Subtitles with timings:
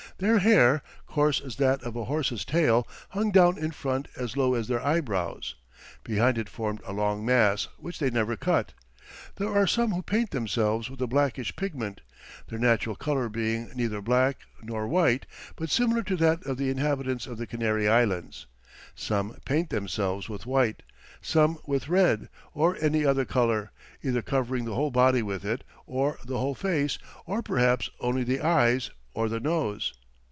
[0.17, 4.53] Their hair, coarse as that of a horse's tail, hung down in front as low
[4.53, 5.55] as their eyebrows,
[6.03, 8.73] behind it formed a long mass, which they never cut.
[9.37, 12.01] There are some who paint themselves with a blackish pigment;
[12.49, 15.25] their natural colour being neither black nor white,
[15.55, 18.45] but similar to that of the inhabitants of the Canary islands;
[18.93, 20.83] some paint themselves with white,
[21.19, 23.71] some with red, or any other colour,
[24.03, 28.41] either covering the whole body with it, or the whole face, or perhaps only the
[28.41, 29.95] eyes, or the nose.